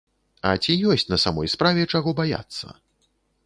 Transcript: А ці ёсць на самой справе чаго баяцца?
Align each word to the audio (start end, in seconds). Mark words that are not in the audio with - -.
А 0.51 0.53
ці 0.63 0.77
ёсць 0.93 1.05
на 1.11 1.19
самой 1.25 1.51
справе 1.55 1.85
чаго 1.95 2.17
баяцца? 2.21 2.65